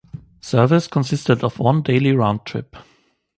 [0.41, 2.75] Service consisted of one daily round trip.